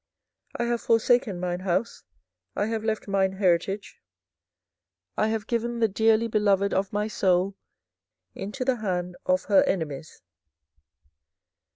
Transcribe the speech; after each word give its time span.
24:012:007 0.59 0.65
I 0.65 0.69
have 0.71 0.81
forsaken 0.81 1.39
mine 1.39 1.59
house, 1.59 2.03
I 2.55 2.65
have 2.65 2.83
left 2.83 3.07
mine 3.07 3.33
heritage; 3.33 4.01
I 5.15 5.27
have 5.27 5.45
given 5.45 5.77
the 5.79 5.87
dearly 5.87 6.27
beloved 6.27 6.73
of 6.73 6.91
my 6.91 7.07
soul 7.07 7.53
into 8.33 8.65
the 8.65 8.77
hand 8.77 9.15
of 9.27 9.43
her 9.43 9.61
enemies. 9.65 10.23